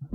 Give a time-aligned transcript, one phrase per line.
[0.00, 0.08] La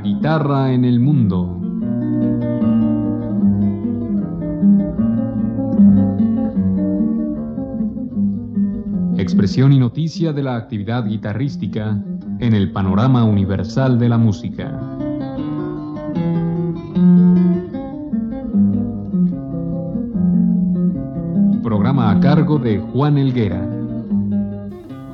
[0.00, 1.58] guitarra en el mundo.
[9.18, 12.00] Expresión y noticia de la actividad guitarrística
[12.38, 14.81] en el panorama universal de la música.
[22.34, 23.60] Cargo de Juan Elguera.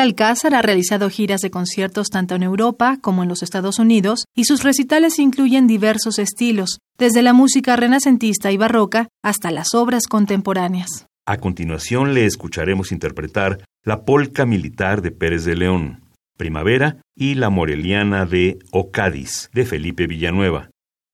[0.00, 4.44] Alcázar ha realizado giras de conciertos tanto en Europa como en los Estados Unidos y
[4.44, 11.06] sus recitales incluyen diversos estilos, desde la música renacentista y barroca hasta las obras contemporáneas.
[11.26, 16.00] A continuación le escucharemos interpretar la polca militar de Pérez de León,
[16.36, 20.70] Primavera y la moreliana de Ocadis de Felipe Villanueva,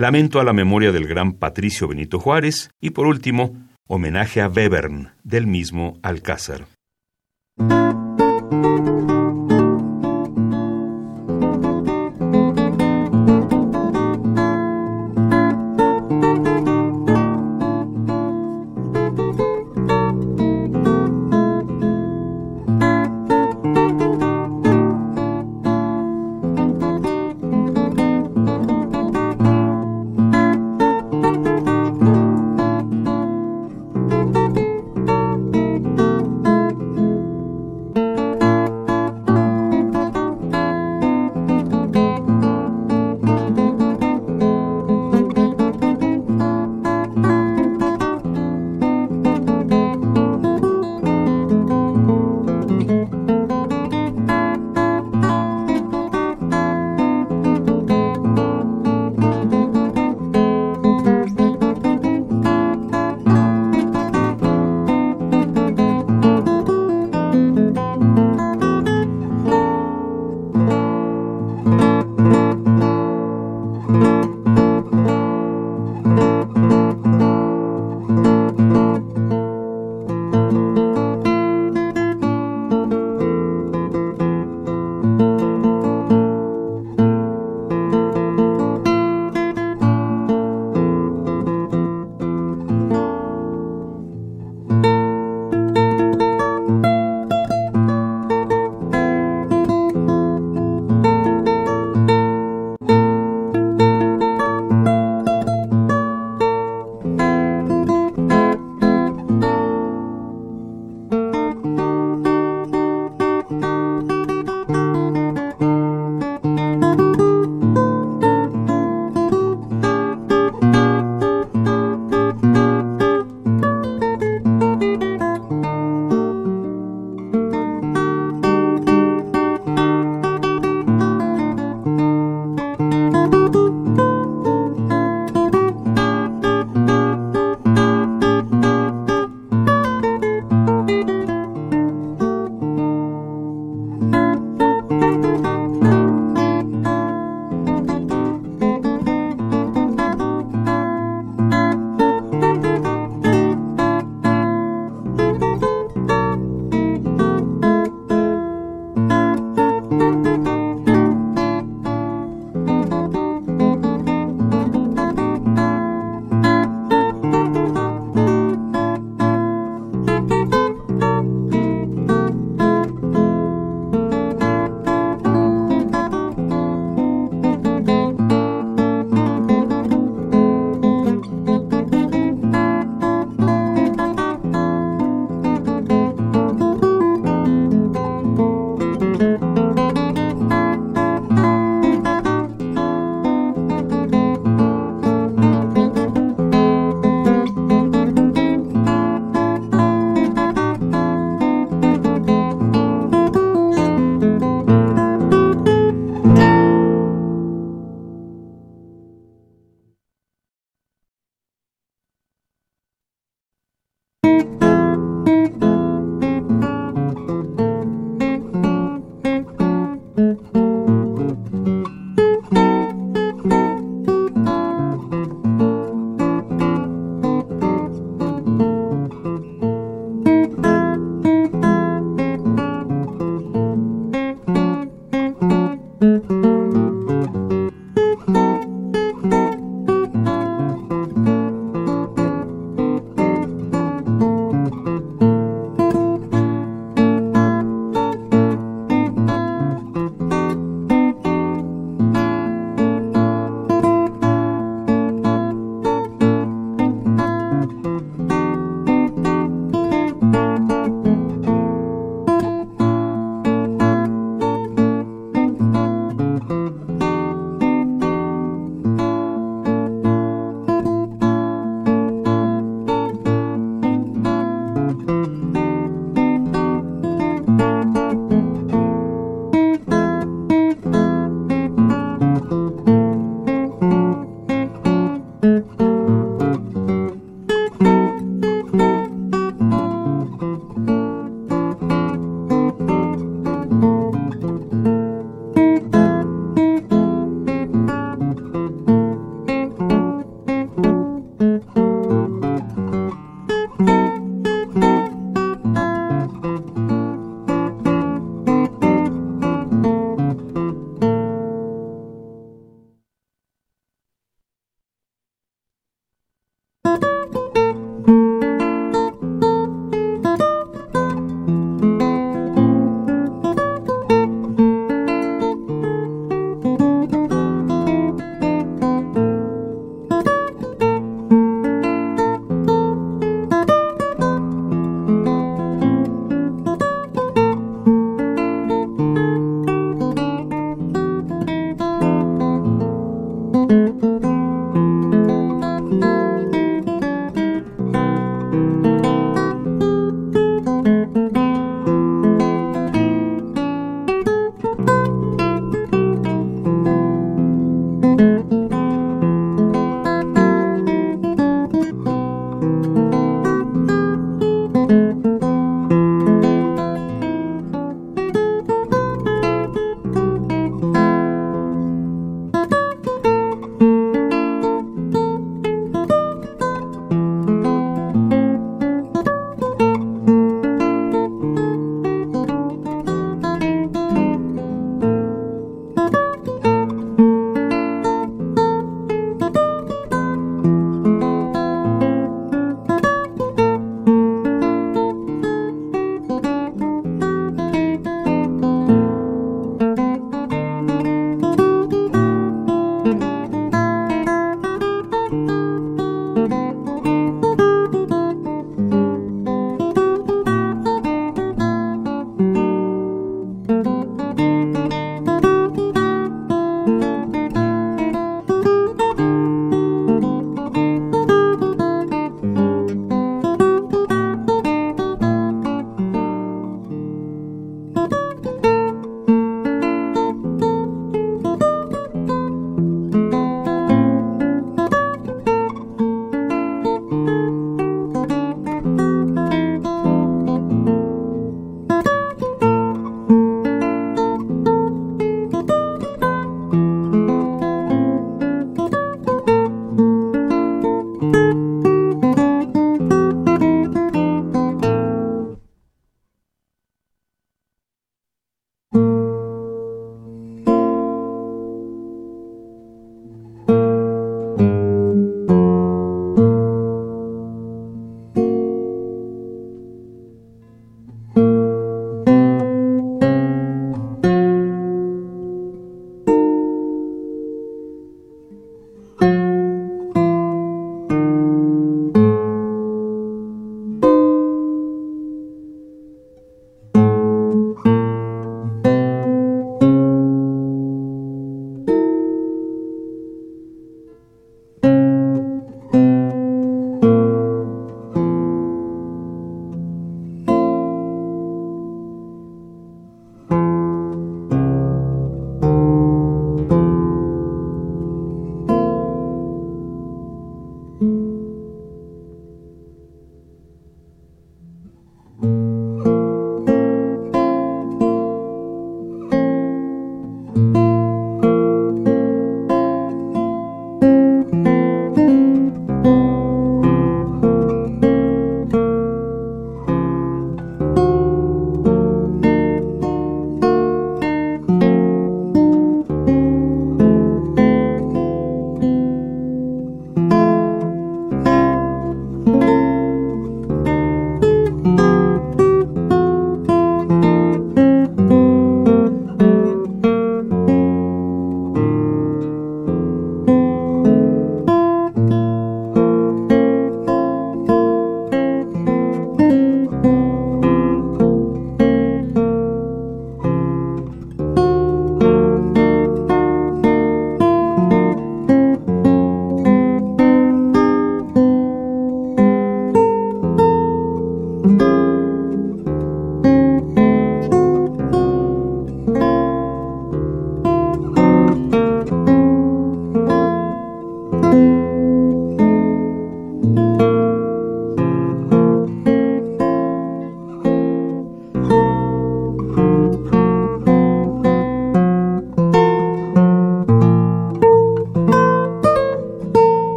[0.00, 3.54] Lamento a la memoria del gran Patricio Benito Juárez y por último,
[3.86, 6.66] homenaje a Webern del mismo Alcázar.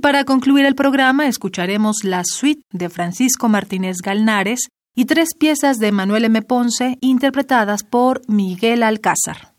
[0.00, 5.92] Para concluir el programa escucharemos la suite de Francisco Martínez Galnares y tres piezas de
[5.92, 6.42] Manuel M.
[6.42, 9.49] Ponce interpretadas por Miguel Alcázar.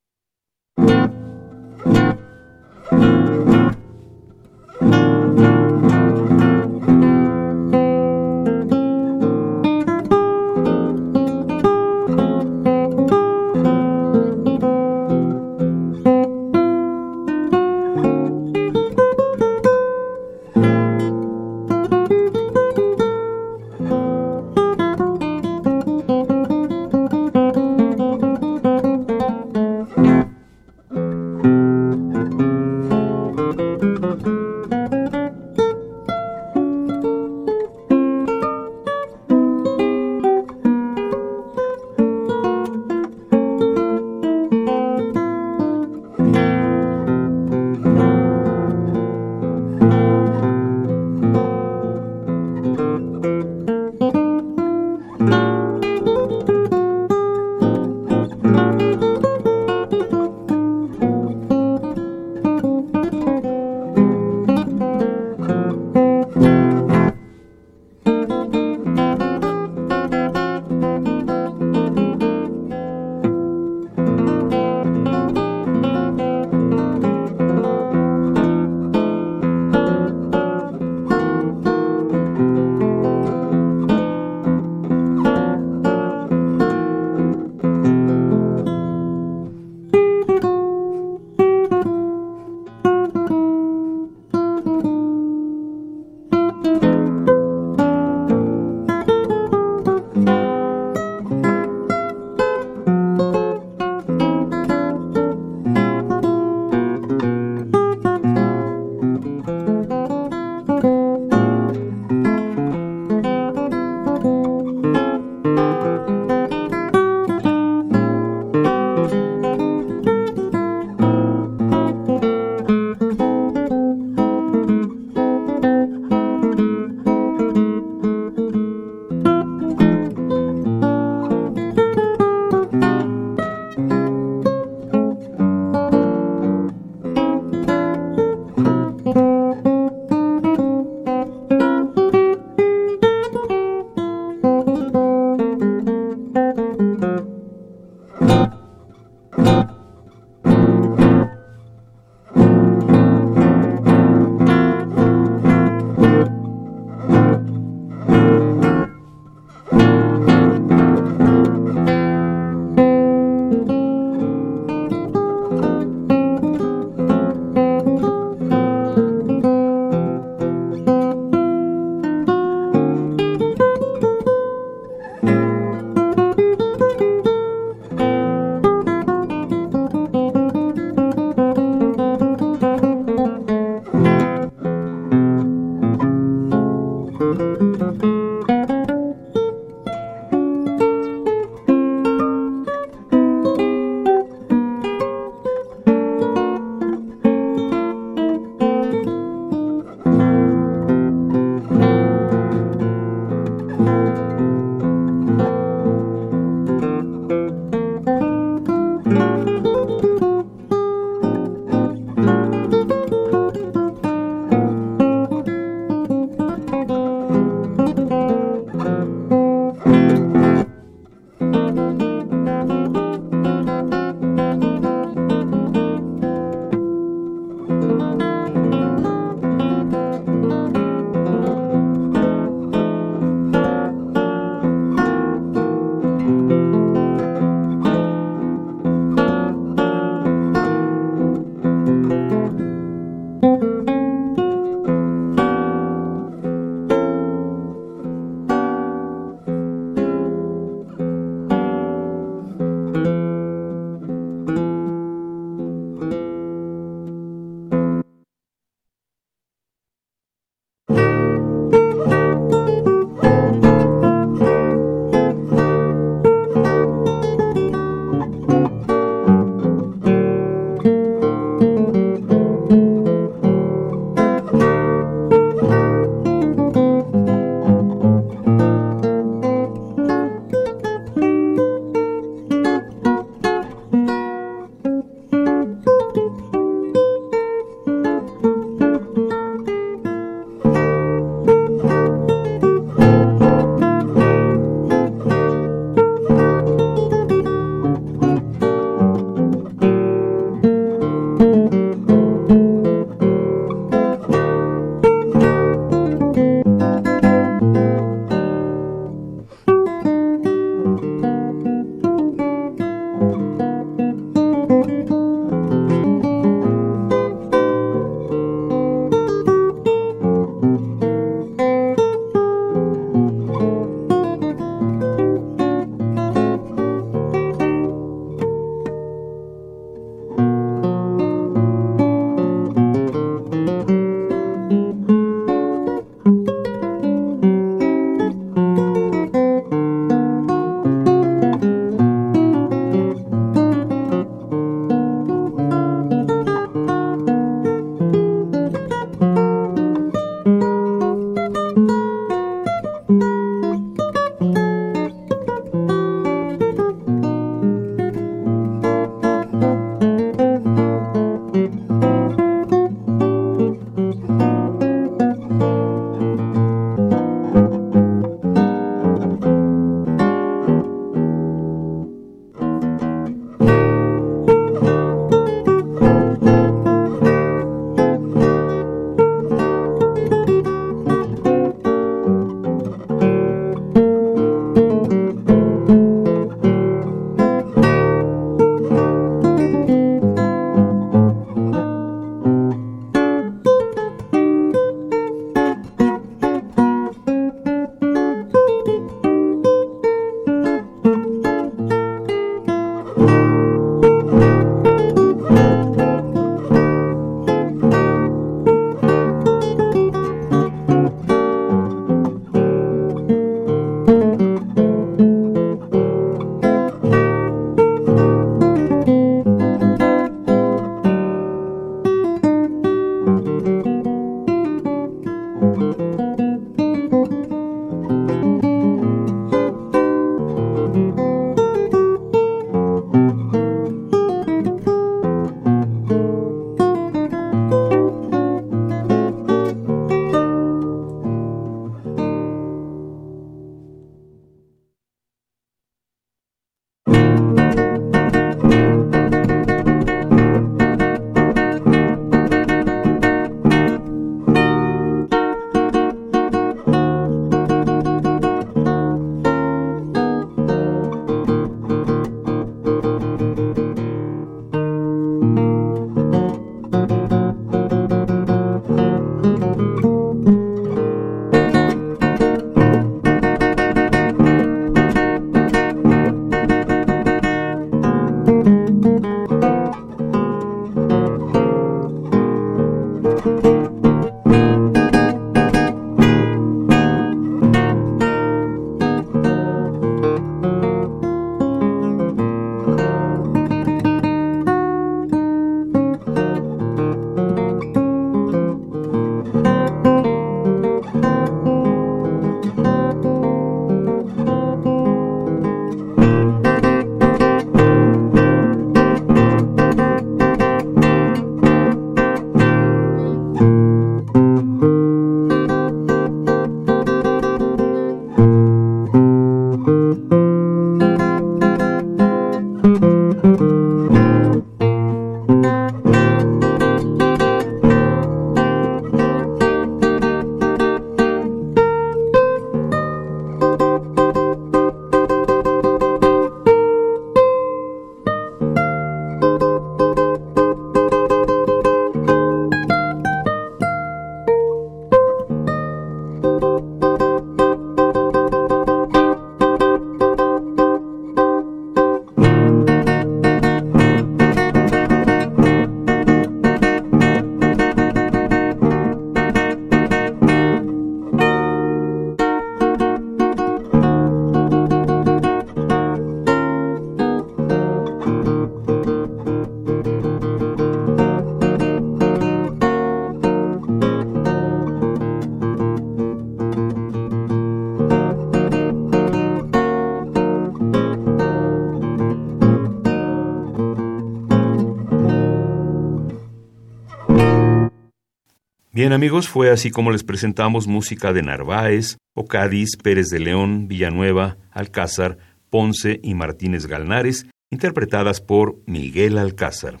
[589.06, 594.56] Bien amigos, fue así como les presentamos música de Narváez, Ocadiz, Pérez de León, Villanueva,
[594.72, 595.38] Alcázar,
[595.70, 600.00] Ponce y Martínez Galnares, interpretadas por Miguel Alcázar.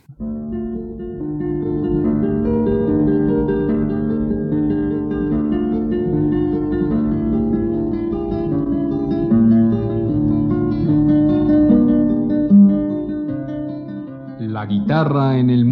[14.40, 15.65] La guitarra en el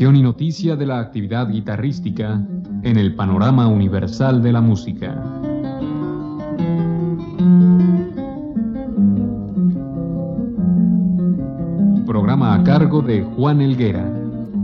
[0.00, 2.42] y noticia de la actividad guitarrística
[2.82, 5.22] en el panorama universal de la música.
[12.04, 14.04] Programa a cargo de Juan Elguera.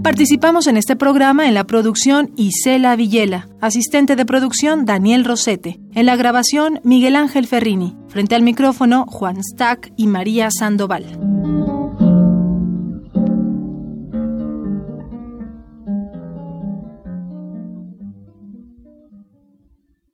[0.03, 6.07] Participamos en este programa en la producción Isela Villela, asistente de producción Daniel Rosete, en
[6.07, 11.30] la grabación Miguel Ángel Ferrini, frente al micrófono Juan Stack y María Sandoval.